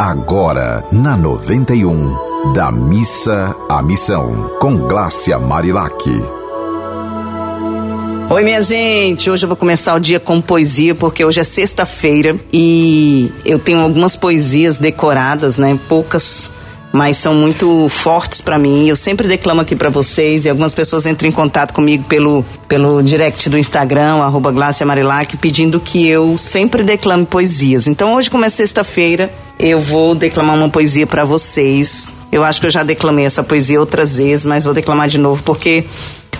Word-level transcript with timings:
Agora, 0.00 0.82
na 0.90 1.14
91, 1.14 2.54
da 2.54 2.72
missa 2.72 3.54
à 3.68 3.82
missão, 3.82 4.50
com 4.58 4.74
Glácia 4.74 5.38
Marilac. 5.38 6.08
Oi, 8.30 8.42
minha 8.42 8.62
gente. 8.62 9.28
Hoje 9.28 9.44
eu 9.44 9.48
vou 9.48 9.58
começar 9.58 9.94
o 9.94 10.00
dia 10.00 10.18
com 10.18 10.40
poesia, 10.40 10.94
porque 10.94 11.22
hoje 11.22 11.40
é 11.40 11.44
sexta-feira 11.44 12.34
e 12.50 13.30
eu 13.44 13.58
tenho 13.58 13.80
algumas 13.80 14.16
poesias 14.16 14.78
decoradas, 14.78 15.58
né? 15.58 15.78
Poucas 15.86 16.50
mas 16.92 17.18
são 17.18 17.34
muito 17.34 17.86
fortes 17.90 18.40
para 18.40 18.58
mim. 18.58 18.88
Eu 18.88 18.96
sempre 18.96 19.28
declamo 19.28 19.60
aqui 19.60 19.76
para 19.76 19.90
vocês 19.90 20.46
e 20.46 20.48
algumas 20.48 20.72
pessoas 20.72 21.06
entram 21.06 21.28
em 21.28 21.32
contato 21.32 21.72
comigo 21.72 22.04
pelo, 22.04 22.42
pelo 22.66 23.02
direct 23.02 23.48
do 23.48 23.58
Instagram, 23.58 24.16
arroba 24.16 24.50
Marilac, 24.50 25.36
pedindo 25.36 25.78
que 25.78 26.08
eu 26.08 26.36
sempre 26.36 26.82
declame 26.82 27.26
poesias. 27.26 27.86
Então 27.86 28.14
hoje, 28.14 28.30
como 28.30 28.44
é 28.44 28.48
sexta-feira, 28.48 29.30
eu 29.60 29.78
vou 29.78 30.14
declamar 30.14 30.56
uma 30.56 30.68
poesia 30.68 31.06
para 31.06 31.24
vocês. 31.24 32.12
Eu 32.32 32.44
acho 32.44 32.60
que 32.60 32.66
eu 32.66 32.70
já 32.70 32.82
declamei 32.82 33.24
essa 33.24 33.42
poesia 33.42 33.78
outras 33.78 34.16
vezes, 34.16 34.46
mas 34.46 34.64
vou 34.64 34.72
declamar 34.72 35.08
de 35.08 35.18
novo 35.18 35.42
porque 35.42 35.84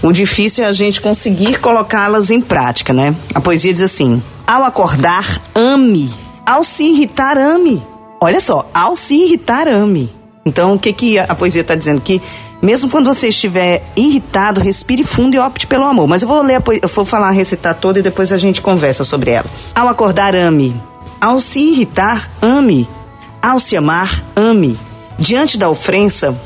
o 0.02 0.12
difícil 0.12 0.65
é 0.65 0.66
a 0.66 0.73
gente 0.73 1.01
conseguir 1.01 1.59
colocá-las 1.61 2.30
em 2.30 2.41
prática, 2.41 2.92
né? 2.92 3.14
A 3.34 3.41
poesia 3.41 3.73
diz 3.73 3.83
assim: 3.83 4.23
Ao 4.47 4.64
acordar, 4.64 5.41
ame. 5.55 6.12
Ao 6.47 6.64
se 6.64 6.84
irritar, 6.84 7.37
ame. 7.37 7.83
Olha 8.20 8.41
só, 8.41 8.69
ao 8.73 8.97
se 8.97 9.14
irritar, 9.14 9.69
ame. 9.69 10.11
Então, 10.45 10.75
o 10.75 10.78
que, 10.78 10.92
que 10.92 11.19
a 11.19 11.34
poesia 11.34 11.61
está 11.61 11.75
dizendo? 11.75 12.00
Que 12.00 12.20
mesmo 12.62 12.91
quando 12.91 13.06
você 13.06 13.28
estiver 13.28 13.83
irritado, 13.95 14.61
respire 14.61 15.02
fundo 15.02 15.34
e 15.34 15.39
opte 15.39 15.66
pelo 15.66 15.84
amor. 15.84 16.06
Mas 16.06 16.23
eu 16.23 16.28
vou 16.28 16.42
ler, 16.42 16.62
eu 16.83 16.89
vou 16.89 17.05
falar, 17.05 17.30
recitar 17.30 17.75
toda 17.75 17.98
e 17.98 18.02
depois 18.02 18.33
a 18.33 18.39
gente 18.39 18.61
conversa 18.61 19.05
sobre 19.05 19.30
ela. 19.30 19.47
Ao 19.75 19.89
acordar, 19.89 20.34
ame. 20.34 20.75
Ao 21.20 21.41
se 21.41 21.61
irritar, 21.61 22.30
ame. 22.41 22.89
Ao 23.43 23.59
se 23.59 23.77
amar, 23.77 24.23
ame. 24.37 24.79
Diante 25.19 25.59
da 25.59 25.69
ofensa, 25.69 26.37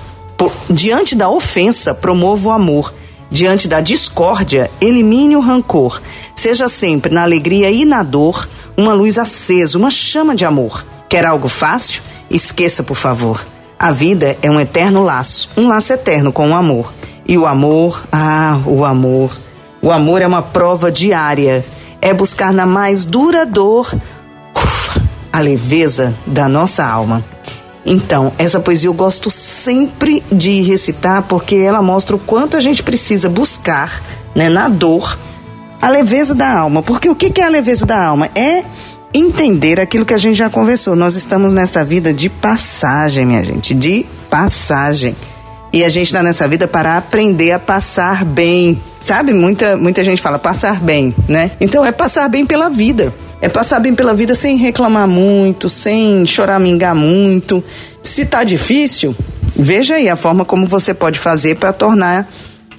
diante 0.70 1.16
da 1.16 1.28
ofensa, 1.28 1.92
promova 1.92 2.48
o 2.48 2.52
amor. 2.52 2.94
Diante 3.30 3.66
da 3.66 3.80
discórdia, 3.80 4.70
elimine 4.80 5.36
o 5.36 5.40
rancor. 5.40 6.00
Seja 6.36 6.68
sempre 6.68 7.12
na 7.12 7.22
alegria 7.22 7.70
e 7.70 7.84
na 7.84 8.02
dor 8.02 8.48
uma 8.76 8.92
luz 8.92 9.18
acesa, 9.18 9.76
uma 9.76 9.90
chama 9.90 10.36
de 10.36 10.44
amor. 10.44 10.84
Quer 11.08 11.26
algo 11.26 11.48
fácil? 11.48 12.00
Esqueça, 12.30 12.82
por 12.82 12.96
favor. 12.96 13.44
A 13.78 13.90
vida 13.90 14.36
é 14.40 14.48
um 14.48 14.60
eterno 14.60 15.02
laço, 15.02 15.50
um 15.56 15.66
laço 15.66 15.92
eterno 15.92 16.32
com 16.32 16.50
o 16.50 16.54
amor. 16.54 16.92
E 17.26 17.36
o 17.36 17.46
amor, 17.46 18.04
ah, 18.12 18.60
o 18.66 18.84
amor. 18.84 19.36
O 19.82 19.90
amor 19.90 20.22
é 20.22 20.26
uma 20.26 20.42
prova 20.42 20.92
diária. 20.92 21.64
É 22.00 22.14
buscar 22.14 22.52
na 22.52 22.66
mais 22.66 23.04
dura 23.04 23.44
dor 23.44 23.92
a 25.34 25.40
leveza 25.40 26.14
da 26.24 26.48
nossa 26.48 26.84
alma. 26.84 27.24
Então, 27.84 28.32
essa 28.38 28.60
poesia 28.60 28.88
eu 28.88 28.94
gosto 28.94 29.28
sempre 29.30 30.22
de 30.30 30.62
recitar 30.62 31.22
porque 31.24 31.56
ela 31.56 31.82
mostra 31.82 32.14
o 32.14 32.20
quanto 32.20 32.56
a 32.56 32.60
gente 32.60 32.84
precisa 32.84 33.28
buscar, 33.28 34.00
né, 34.32 34.48
na 34.48 34.68
dor, 34.68 35.18
a 35.82 35.88
leveza 35.88 36.36
da 36.36 36.56
alma. 36.56 36.84
Porque 36.84 37.08
o 37.08 37.16
que 37.16 37.40
é 37.40 37.44
a 37.44 37.48
leveza 37.48 37.84
da 37.84 38.00
alma? 38.00 38.30
É 38.32 38.62
entender 39.12 39.80
aquilo 39.80 40.04
que 40.06 40.14
a 40.14 40.18
gente 40.18 40.36
já 40.36 40.48
conversou. 40.48 40.94
Nós 40.94 41.16
estamos 41.16 41.52
nessa 41.52 41.84
vida 41.84 42.14
de 42.14 42.28
passagem, 42.28 43.26
minha 43.26 43.42
gente, 43.42 43.74
de 43.74 44.06
passagem. 44.30 45.16
E 45.72 45.82
a 45.82 45.88
gente 45.88 46.06
está 46.06 46.22
nessa 46.22 46.46
vida 46.46 46.68
para 46.68 46.96
aprender 46.96 47.50
a 47.50 47.58
passar 47.58 48.24
bem. 48.24 48.80
Sabe? 49.02 49.32
Muita, 49.32 49.76
muita 49.76 50.04
gente 50.04 50.22
fala 50.22 50.38
passar 50.38 50.80
bem, 50.80 51.12
né? 51.28 51.50
Então 51.60 51.84
é 51.84 51.90
passar 51.90 52.28
bem 52.28 52.46
pela 52.46 52.70
vida. 52.70 53.12
É 53.44 53.48
passar 53.50 53.78
bem 53.78 53.94
pela 53.94 54.14
vida 54.14 54.34
sem 54.34 54.56
reclamar 54.56 55.06
muito, 55.06 55.68
sem 55.68 56.24
choramingar 56.24 56.94
muito. 56.94 57.62
Se 58.02 58.24
tá 58.24 58.42
difícil, 58.42 59.14
veja 59.54 59.96
aí 59.96 60.08
a 60.08 60.16
forma 60.16 60.46
como 60.46 60.66
você 60.66 60.94
pode 60.94 61.18
fazer 61.18 61.56
para 61.56 61.70
tornar 61.70 62.26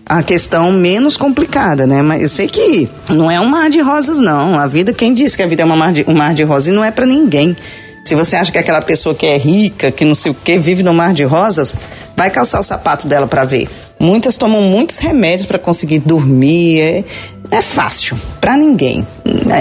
a 0.08 0.24
questão 0.24 0.72
menos 0.72 1.18
complicada, 1.18 1.86
né? 1.86 2.02
Mas 2.02 2.24
eu 2.24 2.30
sei 2.30 2.48
que 2.48 2.90
não 3.12 3.30
é 3.30 3.40
um 3.40 3.46
mar 3.46 3.70
de 3.70 3.80
rosas, 3.80 4.20
não. 4.20 4.58
A 4.58 4.66
vida, 4.66 4.92
quem 4.92 5.14
disse 5.14 5.38
que 5.38 5.44
a 5.44 5.48
vida 5.48 5.62
é 5.62 5.66
uma 5.66 5.76
mar 5.76 5.94
de, 5.94 6.04
um 6.08 6.16
mar 6.16 6.34
de 6.34 6.42
rosas? 6.42 6.70
E 6.70 6.72
não 6.72 6.84
é 6.84 6.90
para 6.90 7.06
ninguém. 7.06 7.56
Se 8.04 8.16
você 8.16 8.36
acha 8.36 8.52
que 8.52 8.58
aquela 8.58 8.82
pessoa 8.82 9.14
que 9.14 9.28
é 9.28 9.38
rica, 9.38 9.92
que 9.92 10.04
não 10.04 10.16
sei 10.16 10.32
o 10.32 10.36
que, 10.36 10.58
vive 10.58 10.82
no 10.82 10.96
mar 10.96 11.14
de 11.14 11.26
rosas, 11.26 11.78
vai 12.18 12.32
calçar 12.32 12.60
o 12.60 12.64
sapato 12.64 13.08
dela 13.08 13.28
para 13.28 13.46
ver. 13.46 13.70
Muitas 14.00 14.38
tomam 14.38 14.62
muitos 14.62 15.00
remédios 15.00 15.46
para 15.46 15.58
conseguir 15.58 16.00
dormir. 16.00 16.80
É, 16.80 17.04
é 17.52 17.62
fácil 17.62 18.18
para 18.42 18.58
ninguém. 18.58 19.06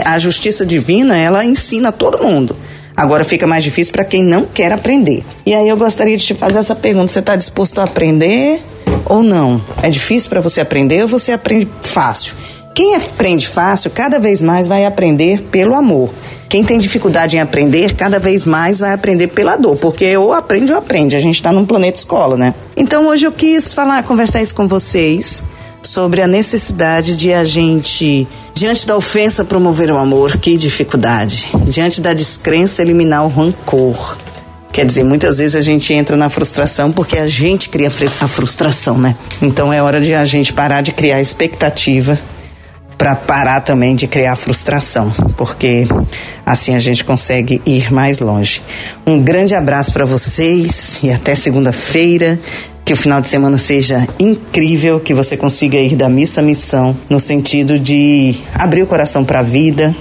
A 0.05 0.19
justiça 0.19 0.65
divina, 0.65 1.17
ela 1.17 1.45
ensina 1.45 1.93
todo 1.93 2.22
mundo. 2.22 2.56
Agora 2.97 3.25
fica 3.25 3.47
mais 3.47 3.65
difícil 3.65 3.93
para 3.93 4.05
quem 4.05 4.23
não 4.23 4.44
quer 4.47 4.71
aprender. 4.73 5.25
E 5.44 5.53
aí 5.53 5.69
eu 5.69 5.77
gostaria 5.77 6.17
de 6.17 6.25
te 6.25 6.34
fazer 6.34 6.59
essa 6.59 6.75
pergunta: 6.75 7.09
você 7.09 7.19
está 7.19 7.34
disposto 7.37 7.81
a 7.81 7.84
aprender 7.84 8.62
ou 9.05 9.23
não? 9.23 9.62
É 9.83 9.91
difícil 9.91 10.31
para 10.31 10.41
você 10.41 10.61
aprender 10.61 11.03
ou 11.03 11.09
você 11.09 11.33
aprende 11.33 11.69
fácil? 11.83 12.34
Quem 12.75 12.97
aprende 12.97 13.47
fácil, 13.47 13.91
cada 13.91 14.19
vez 14.19 14.43
mais 14.43 14.67
vai 14.67 14.84
aprender 14.84 15.43
pelo 15.43 15.75
amor. 15.75 16.11
Quem 16.54 16.62
tem 16.62 16.78
dificuldade 16.78 17.37
em 17.37 17.41
aprender, 17.41 17.97
cada 17.97 18.20
vez 18.20 18.44
mais 18.44 18.78
vai 18.78 18.92
aprender 18.92 19.26
pela 19.26 19.56
dor, 19.56 19.75
porque 19.75 20.16
ou 20.16 20.32
aprende 20.32 20.70
ou 20.70 20.78
aprende. 20.78 21.16
A 21.16 21.20
gente 21.20 21.34
está 21.34 21.50
num 21.50 21.66
planeta 21.66 21.98
escola, 21.98 22.37
né? 22.37 22.54
Então 22.76 23.09
hoje 23.09 23.26
eu 23.26 23.32
quis 23.32 23.72
falar, 23.72 24.04
conversar 24.04 24.41
isso 24.41 24.54
com 24.54 24.69
vocês 24.69 25.43
sobre 25.82 26.22
a 26.22 26.28
necessidade 26.28 27.16
de 27.16 27.32
a 27.32 27.43
gente, 27.43 28.28
diante 28.53 28.87
da 28.87 28.97
ofensa, 28.97 29.44
promover 29.44 29.91
o 29.91 29.98
amor. 29.98 30.37
Que 30.37 30.56
dificuldade! 30.56 31.50
Diante 31.66 32.00
da 32.00 32.14
descrença, 32.14 32.82
eliminar 32.82 33.25
o 33.25 33.28
rancor. 33.28 34.16
Quer 34.70 34.87
dizer, 34.87 35.03
muitas 35.03 35.38
vezes 35.38 35.56
a 35.56 35.60
gente 35.60 35.93
entra 35.93 36.16
na 36.16 36.28
frustração 36.28 36.93
porque 36.93 37.19
a 37.19 37.26
gente 37.26 37.69
cria 37.69 37.88
a 37.88 38.28
frustração, 38.28 38.97
né? 38.97 39.16
Então 39.43 39.72
é 39.72 39.82
hora 39.82 40.00
de 40.00 40.14
a 40.14 40.25
gente 40.25 40.53
parar 40.53 40.82
de 40.82 40.93
criar 40.93 41.20
expectativa 41.20 42.16
para 43.04 43.15
parar 43.15 43.60
também 43.60 43.94
de 43.94 44.06
criar 44.06 44.34
frustração, 44.34 45.12
porque 45.37 45.87
assim 46.47 46.75
a 46.75 46.78
gente 46.78 47.04
consegue 47.04 47.60
ir 47.66 47.92
mais 47.92 48.19
longe. 48.19 48.62
Um 49.06 49.20
grande 49.20 49.54
abraço 49.54 49.92
para 49.92 50.06
vocês 50.06 51.00
e 51.03 51.10
até 51.10 51.34
segunda-feira. 51.34 52.41
Que 52.82 52.94
o 52.94 52.97
final 52.97 53.20
de 53.20 53.28
semana 53.28 53.59
seja 53.59 54.09
incrível, 54.19 55.00
que 55.00 55.12
você 55.12 55.37
consiga 55.37 55.76
ir 55.76 55.97
da 55.97 56.09
missa 56.09 56.41
à 56.41 56.44
missão, 56.44 56.97
no 57.09 57.20
sentido 57.20 57.78
de 57.78 58.37
abrir 58.54 58.82
o 58.82 58.87
coração 58.87 59.22
para 59.22 59.41
a 59.41 59.43
vida, 59.43 59.94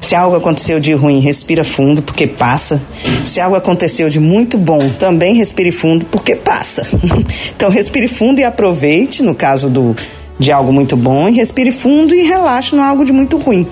se 0.00 0.14
algo 0.14 0.36
aconteceu 0.36 0.78
de 0.78 0.92
ruim, 0.92 1.20
respira 1.20 1.64
fundo, 1.64 2.00
porque 2.00 2.26
passa. 2.26 2.80
Se 3.24 3.40
algo 3.40 3.56
aconteceu 3.56 4.08
de 4.08 4.20
muito 4.20 4.56
bom, 4.56 4.78
também 4.98 5.34
respire 5.34 5.72
fundo, 5.72 6.06
porque 6.06 6.36
passa. 6.36 6.86
então 7.56 7.70
respire 7.70 8.06
fundo 8.06 8.40
e 8.40 8.44
aproveite, 8.44 9.22
no 9.22 9.34
caso 9.34 9.68
do 9.68 9.96
de 10.38 10.52
algo 10.52 10.72
muito 10.72 10.96
bom, 10.96 11.28
e 11.28 11.32
respire 11.32 11.70
fundo 11.70 12.14
e 12.14 12.22
relaxe 12.22 12.74
no 12.74 12.82
algo 12.82 13.04
de 13.04 13.12
muito 13.12 13.38
ruim, 13.38 13.66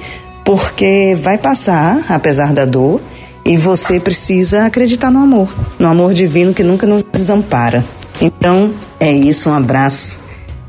porque 0.45 1.17
vai 1.21 1.39
passar, 1.39 2.05
apesar 2.09 2.53
da 2.53 2.65
dor, 2.65 3.01
e 3.45 3.57
você 3.57 4.01
precisa 4.01 4.65
acreditar 4.65 5.11
no 5.11 5.21
amor, 5.21 5.49
no 5.79 5.89
amor 5.89 6.15
divino 6.15 6.55
que 6.55 6.63
nunca 6.63 6.87
nos 6.87 7.05
desampara. 7.05 7.85
Então, 8.21 8.73
é 8.99 9.13
isso, 9.13 9.51
um 9.51 9.55
abraço. 9.55 10.17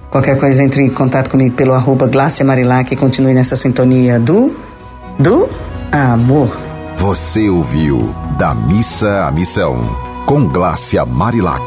Qualquer 0.09 0.37
coisa 0.39 0.63
entre 0.63 0.81
em 0.81 0.89
contato 0.89 1.29
comigo 1.29 1.55
pelo 1.55 1.73
arroba 1.73 2.09
Marilac 2.45 2.93
e 2.93 2.95
continue 2.95 3.33
nessa 3.33 3.55
sintonia 3.55 4.19
do 4.19 4.55
do 5.19 5.49
amor. 5.91 6.57
Você 6.97 7.49
ouviu 7.49 8.13
Da 8.37 8.53
Missa 8.53 9.25
à 9.25 9.31
Missão, 9.31 9.77
com 10.25 10.47
Glácia 10.47 11.05
Marilac. 11.05 11.61